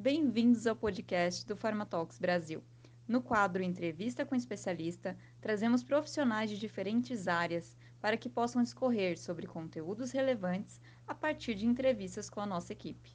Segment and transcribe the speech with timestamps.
[0.00, 2.62] Bem-vindos ao podcast do Pharmatalks Brasil.
[3.08, 9.48] No quadro Entrevista com Especialista, trazemos profissionais de diferentes áreas para que possam discorrer sobre
[9.48, 13.10] conteúdos relevantes a partir de entrevistas com a nossa equipe.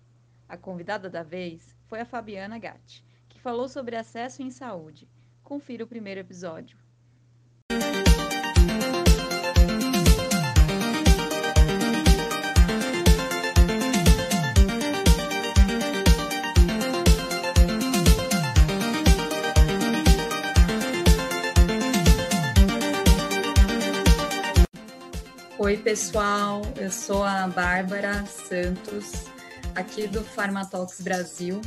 [0.50, 5.08] A convidada da vez foi a Fabiana Gatti, que falou sobre acesso em saúde.
[5.42, 6.78] Confira o primeiro episódio.
[25.74, 26.62] Oi, pessoal.
[26.80, 29.26] Eu sou a Bárbara Santos,
[29.74, 31.60] aqui do Pharmatalks Brasil.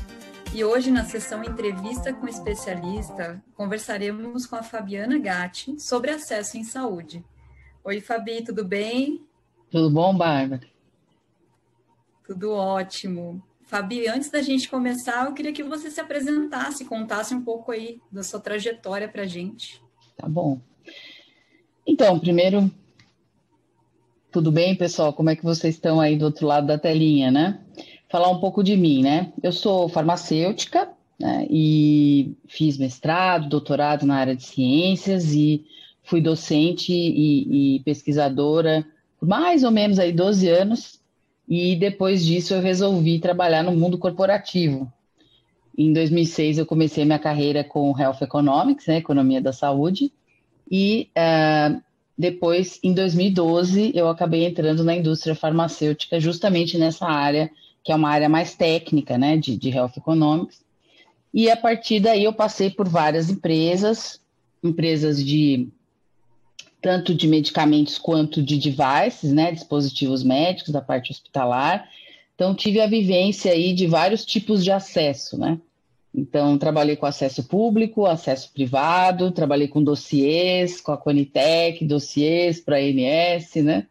[0.54, 6.62] E hoje, na sessão Entrevista com Especialista, conversaremos com a Fabiana Gatti sobre acesso em
[6.62, 7.24] saúde.
[7.82, 9.26] Oi, Fabi, tudo bem?
[9.72, 10.68] Tudo bom, Bárbara?
[12.24, 13.42] Tudo ótimo.
[13.62, 18.00] Fabi, antes da gente começar, eu queria que você se apresentasse, contasse um pouco aí
[18.12, 19.82] da sua trajetória para a gente.
[20.16, 20.60] Tá bom.
[21.84, 22.70] Então, primeiro,
[24.30, 25.12] tudo bem, pessoal?
[25.12, 27.60] Como é que vocês estão aí do outro lado da telinha, né?
[28.08, 29.32] Falar um pouco de mim, né?
[29.42, 30.88] Eu sou farmacêutica
[31.18, 31.46] né?
[31.50, 35.64] e fiz mestrado, doutorado na área de ciências e
[36.02, 38.86] fui docente e, e pesquisadora
[39.18, 41.00] por mais ou menos aí 12 anos
[41.48, 44.90] e depois disso eu resolvi trabalhar no mundo corporativo.
[45.76, 50.12] Em 2006 eu comecei minha carreira com Health Economics, né, economia da saúde,
[50.70, 51.80] e uh,
[52.18, 57.50] depois, em 2012, eu acabei entrando na indústria farmacêutica, justamente nessa área,
[57.84, 60.64] que é uma área mais técnica, né, de, de health economics.
[61.32, 64.20] E a partir daí eu passei por várias empresas,
[64.64, 65.68] empresas de
[66.80, 71.86] tanto de medicamentos quanto de devices, né, dispositivos médicos da parte hospitalar.
[72.34, 75.60] Então tive a vivência aí de vários tipos de acesso, né?
[76.16, 82.76] Então, trabalhei com acesso público, acesso privado, trabalhei com dossiês, com a Conitec, dossiês para
[82.76, 83.86] a ANS, né?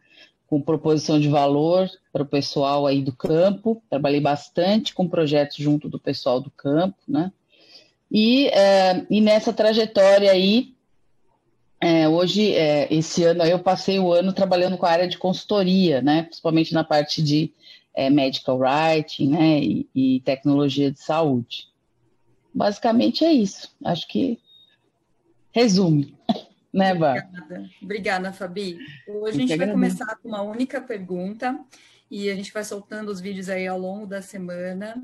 [0.48, 3.80] Com proposição de valor para o pessoal aí do campo.
[3.88, 7.30] Trabalhei bastante com projetos junto do pessoal do campo, né?
[8.10, 10.74] E, é, e nessa trajetória aí,
[11.80, 16.02] é, hoje, é, esse ano, eu passei o ano trabalhando com a área de consultoria,
[16.02, 16.24] né?
[16.24, 17.52] Principalmente na parte de
[17.94, 19.60] é, medical writing, né?
[19.60, 21.75] E, e tecnologia de saúde.
[22.56, 23.70] Basicamente é isso.
[23.84, 24.40] Acho que
[25.52, 26.16] resume,
[26.72, 27.28] né, Bar?
[27.28, 27.70] Obrigada.
[27.82, 28.78] Obrigada, Fabi.
[29.06, 31.60] Hoje a gente vai começar com uma única pergunta
[32.10, 34.96] e a gente vai soltando os vídeos aí ao longo da semana.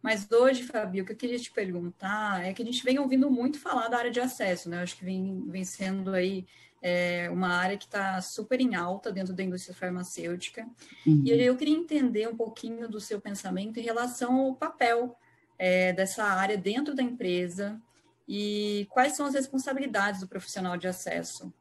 [0.00, 3.28] Mas hoje, Fabi, o que eu queria te perguntar é que a gente vem ouvindo
[3.28, 4.80] muito falar da área de acesso, né?
[4.80, 6.46] acho que vem, vem sendo aí
[6.80, 10.64] é, uma área que está super em alta dentro da indústria farmacêutica.
[11.04, 11.24] Uhum.
[11.26, 15.16] E eu queria entender um pouquinho do seu pensamento em relação ao papel
[15.60, 17.78] é, dessa área dentro da empresa
[18.26, 21.52] e quais são as responsabilidades do profissional de acesso?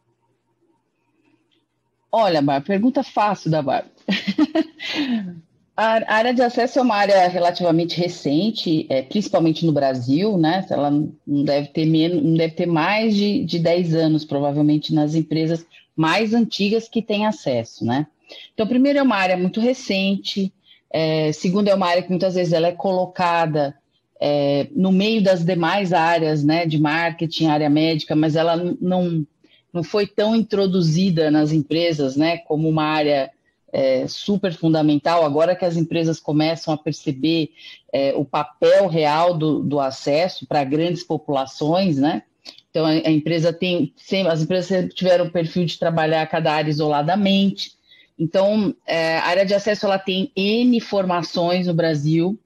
[2.10, 3.92] Olha, Bárbara, pergunta fácil da Bárbara.
[5.76, 10.66] a área de acesso é uma área relativamente recente, é, principalmente no Brasil, né?
[10.70, 15.14] Ela não deve ter, menos, não deve ter mais de, de 10 anos, provavelmente, nas
[15.14, 18.08] empresas mais antigas que têm acesso, né?
[18.54, 20.54] Então, primeiro, é uma área muito recente,
[20.90, 23.79] é, segundo, é uma área que muitas vezes ela é colocada
[24.20, 29.26] é, no meio das demais áreas né, de marketing, área médica, mas ela não,
[29.72, 33.32] não foi tão introduzida nas empresas né, como uma área
[33.72, 35.24] é, super fundamental.
[35.24, 37.52] Agora que as empresas começam a perceber
[37.94, 42.24] é, o papel real do, do acesso para grandes populações, né?
[42.70, 46.54] Então a, a empresa tem, sempre, as empresas sempre tiveram o perfil de trabalhar cada
[46.54, 47.74] área isoladamente.
[48.18, 52.38] Então, é, a área de acesso ela tem N formações no Brasil,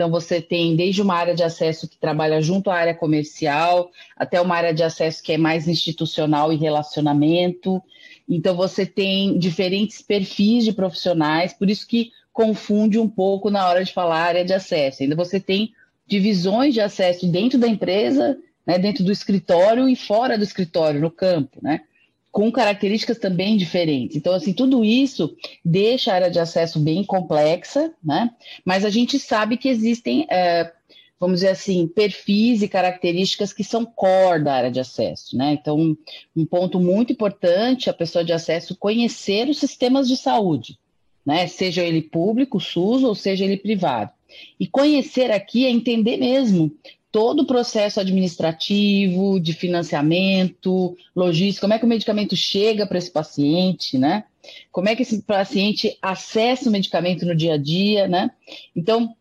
[0.00, 4.40] então, você tem desde uma área de acesso que trabalha junto à área comercial, até
[4.40, 7.82] uma área de acesso que é mais institucional e relacionamento.
[8.26, 13.84] Então, você tem diferentes perfis de profissionais, por isso que confunde um pouco na hora
[13.84, 15.02] de falar área de acesso.
[15.02, 15.74] Ainda você tem
[16.06, 21.10] divisões de acesso dentro da empresa, né, dentro do escritório e fora do escritório, no
[21.10, 21.82] campo, né?
[22.30, 24.16] Com características também diferentes.
[24.16, 28.30] Então, assim, tudo isso deixa a área de acesso bem complexa, né?
[28.64, 30.72] Mas a gente sabe que existem, é,
[31.18, 35.52] vamos dizer assim, perfis e características que são core da área de acesso, né?
[35.60, 35.96] Então,
[36.36, 40.78] um ponto muito importante, a pessoa de acesso conhecer os sistemas de saúde,
[41.26, 41.48] né?
[41.48, 44.12] Seja ele público, SUS, ou seja ele privado.
[44.60, 46.70] E conhecer aqui é entender mesmo
[47.12, 53.10] todo o processo administrativo, de financiamento, logística, como é que o medicamento chega para esse
[53.10, 54.24] paciente, né?
[54.70, 58.30] Como é que esse paciente acessa o medicamento no dia a dia, né?
[58.74, 59.14] Então,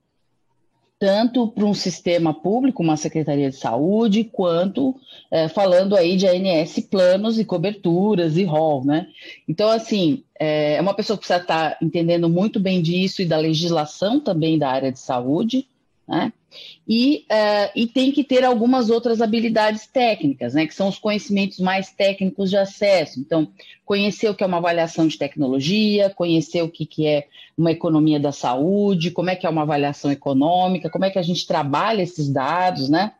[0.99, 4.95] tanto para um sistema público, uma Secretaria de Saúde, quanto
[5.31, 9.07] é, falando aí de ANS planos e coberturas e rol, né?
[9.47, 13.37] Então, assim, é, é uma pessoa que precisa estar entendendo muito bem disso e da
[13.37, 15.65] legislação também da área de saúde,
[16.07, 16.33] né?
[16.87, 21.59] E, uh, e tem que ter algumas outras habilidades técnicas, né, que são os conhecimentos
[21.59, 23.19] mais técnicos de acesso.
[23.19, 23.47] Então,
[23.85, 28.19] conhecer o que é uma avaliação de tecnologia, conhecer o que, que é uma economia
[28.19, 32.01] da saúde, como é que é uma avaliação econômica, como é que a gente trabalha
[32.01, 33.11] esses dados, né?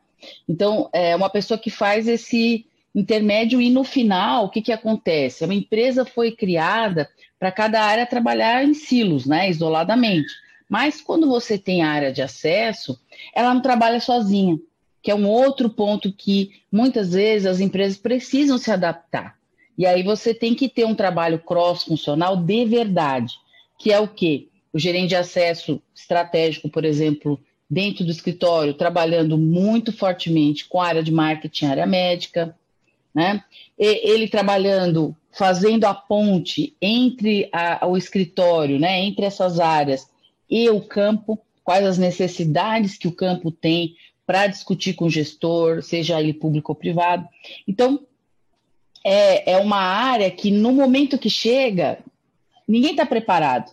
[0.48, 5.44] Então, é uma pessoa que faz esse intermédio e no final, o que, que acontece?
[5.44, 10.28] Uma empresa foi criada para cada área trabalhar em silos, né, isoladamente.
[10.70, 12.96] Mas quando você tem a área de acesso,
[13.34, 14.56] ela não trabalha sozinha,
[15.02, 19.36] que é um outro ponto que muitas vezes as empresas precisam se adaptar.
[19.76, 23.34] E aí você tem que ter um trabalho cross-funcional de verdade,
[23.76, 24.46] que é o quê?
[24.72, 30.86] O gerente de acesso estratégico, por exemplo, dentro do escritório, trabalhando muito fortemente com a
[30.86, 32.56] área de marketing, área médica,
[33.12, 33.42] né?
[33.76, 39.00] E ele trabalhando, fazendo a ponte entre a, o escritório, né?
[39.00, 40.08] Entre essas áreas
[40.50, 43.94] e o campo, quais as necessidades que o campo tem
[44.26, 47.26] para discutir com o gestor, seja ele público ou privado.
[47.66, 48.00] Então,
[49.04, 51.98] é, é uma área que no momento que chega,
[52.66, 53.72] ninguém está preparado,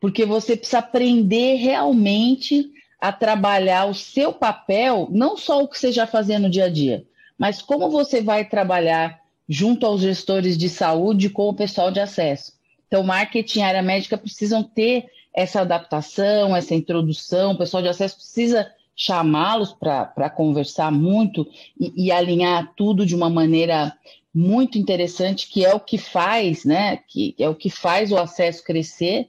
[0.00, 2.70] porque você precisa aprender realmente
[3.00, 6.68] a trabalhar o seu papel, não só o que você já fazia no dia a
[6.68, 7.04] dia,
[7.38, 12.52] mas como você vai trabalhar junto aos gestores de saúde com o pessoal de acesso.
[12.86, 15.06] Então, marketing e área médica precisam ter
[15.38, 21.46] essa adaptação, essa introdução, o pessoal de acesso precisa chamá-los para conversar muito
[21.78, 23.96] e, e, alinhar tudo de uma maneira
[24.34, 26.98] muito interessante, que é o que faz, né?
[27.06, 29.28] Que é o que faz o acesso crescer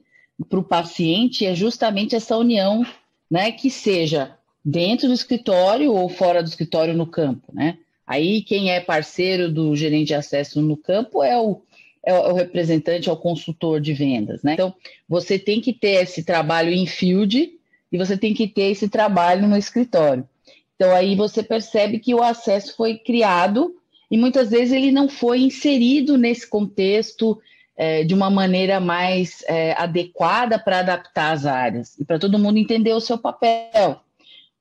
[0.50, 2.84] para o paciente, é justamente essa união,
[3.30, 3.52] né?
[3.52, 4.36] Que seja
[4.66, 7.78] dentro do escritório ou fora do escritório no campo, né?
[8.08, 11.62] Aí quem é parceiro do gerente de acesso no campo é o,
[12.06, 14.54] é, é o representante, é o consultor de vendas, né?
[14.54, 14.74] Então,
[15.08, 17.52] você tem que ter esse trabalho em field
[17.92, 20.28] e você tem que ter esse trabalho no escritório.
[20.76, 23.76] Então, aí você percebe que o acesso foi criado
[24.10, 27.40] e muitas vezes ele não foi inserido nesse contexto
[27.76, 32.58] é, de uma maneira mais é, adequada para adaptar as áreas e para todo mundo
[32.58, 34.02] entender o seu papel.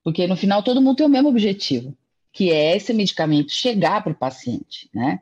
[0.04, 1.94] Porque no final todo mundo tem o mesmo objetivo,
[2.32, 5.20] que é esse medicamento chegar para o paciente, né?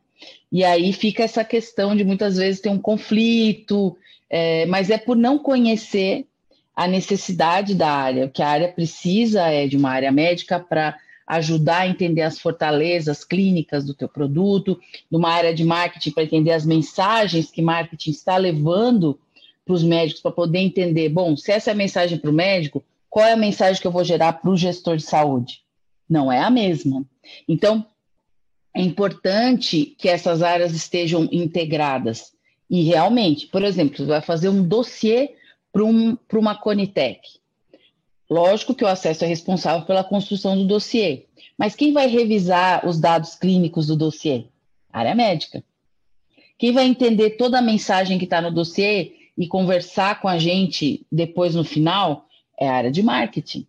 [0.50, 3.96] E aí fica essa questão de muitas vezes ter um conflito,
[4.28, 6.26] é, mas é por não conhecer
[6.74, 8.26] a necessidade da área.
[8.26, 10.96] O que a área precisa é de uma área médica para
[11.26, 14.78] ajudar a entender as fortalezas clínicas do teu produto,
[15.10, 19.18] de uma área de marketing para entender as mensagens que marketing está levando
[19.64, 22.84] para os médicos para poder entender, bom, se essa é a mensagem para o médico,
[23.10, 25.62] qual é a mensagem que eu vou gerar para o gestor de saúde?
[26.08, 27.04] Não é a mesma.
[27.48, 27.84] Então,
[28.76, 32.34] é importante que essas áreas estejam integradas.
[32.68, 35.34] E realmente, por exemplo, você vai fazer um dossiê
[35.72, 37.20] para um, uma Conitec.
[38.28, 41.24] Lógico que o acesso é responsável pela construção do dossiê,
[41.56, 44.44] mas quem vai revisar os dados clínicos do dossiê?
[44.92, 45.64] Área médica.
[46.58, 51.06] Quem vai entender toda a mensagem que está no dossiê e conversar com a gente
[51.10, 52.26] depois no final
[52.60, 53.66] é a área de marketing.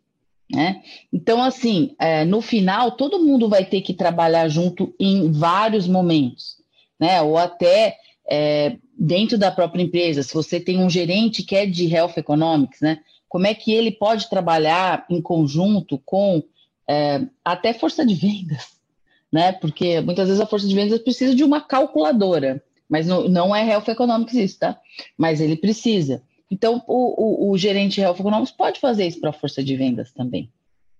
[0.49, 0.81] Né?
[1.11, 6.57] Então, assim, é, no final, todo mundo vai ter que trabalhar junto em vários momentos,
[6.97, 7.21] né?
[7.21, 7.97] Ou até
[8.29, 12.79] é, dentro da própria empresa, se você tem um gerente que é de Health Economics,
[12.79, 12.99] né?
[13.27, 16.41] Como é que ele pode trabalhar em conjunto com
[16.89, 18.77] é, até força de vendas,
[19.31, 19.51] né?
[19.51, 23.69] Porque muitas vezes a força de vendas precisa de uma calculadora, mas não, não é
[23.69, 24.79] Health Economics isso, tá?
[25.17, 26.23] Mas ele precisa.
[26.49, 29.75] Então, o, o, o gerente de Health Economics pode fazer isso para a força de
[29.75, 30.49] vendas também,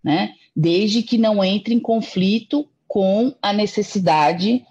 [0.04, 0.34] né?
[0.56, 4.66] Desde que não entre em conflito com a necessidade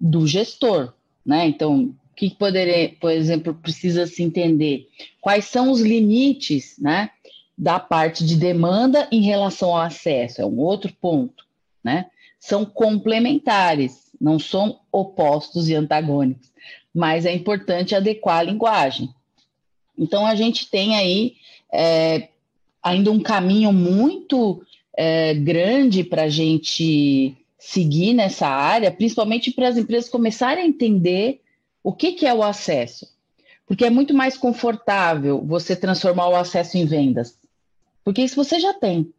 [0.00, 1.46] do gestor, né?
[1.46, 4.88] Então, o que poderia, por exemplo, precisa se entender?
[5.20, 7.10] Quais são os limites, né?
[7.56, 11.44] Da parte de demanda em relação ao acesso, é um outro ponto,
[11.82, 12.06] né?
[12.40, 16.50] São complementares, não são opostos e antagônicos,
[16.94, 19.10] mas é importante adequar a linguagem.
[19.98, 21.36] Então, a gente tem aí
[21.72, 22.28] é,
[22.82, 24.62] ainda um caminho muito
[24.96, 31.40] é, grande para a gente seguir nessa área, principalmente para as empresas começarem a entender
[31.82, 33.08] o que, que é o acesso.
[33.66, 37.38] Porque é muito mais confortável você transformar o acesso em vendas.
[38.04, 39.10] Porque isso você já tem.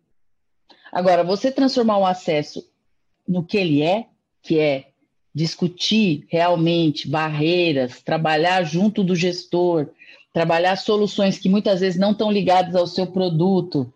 [0.91, 2.63] Agora, você transformar o acesso
[3.27, 4.05] no que ele é,
[4.41, 4.89] que é
[5.33, 9.89] discutir realmente barreiras, trabalhar junto do gestor,
[10.35, 13.89] trabalhar soluções que muitas vezes não estão ligadas ao seu produto,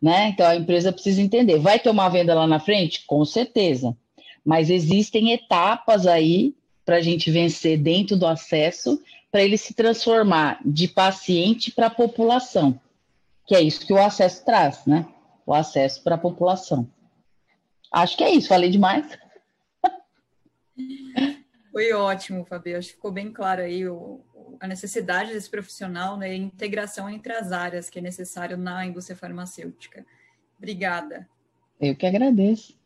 [0.00, 0.28] né?
[0.28, 1.58] Então a empresa precisa entender.
[1.58, 3.04] Vai ter uma venda lá na frente?
[3.06, 3.94] Com certeza.
[4.42, 6.54] Mas existem etapas aí
[6.86, 8.98] para a gente vencer dentro do acesso,
[9.30, 12.80] para ele se transformar de paciente para população,
[13.46, 15.06] que é isso que o acesso traz, né?
[15.44, 16.88] O acesso para a população.
[17.92, 19.06] Acho que é isso, falei demais.
[21.70, 22.74] Foi ótimo, Fabi.
[22.74, 24.22] Acho que ficou bem claro aí o,
[24.60, 29.16] a necessidade desse profissional, né, a integração entre as áreas que é necessário na indústria
[29.16, 30.04] farmacêutica.
[30.58, 31.28] Obrigada.
[31.80, 32.78] Eu que agradeço.